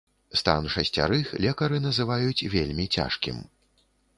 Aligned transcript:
Стан 0.39 0.69
шасцярых 0.75 1.27
лекары 1.47 1.77
называюць 1.85 2.45
вельмі 2.57 2.89
цяжкім. 2.99 3.37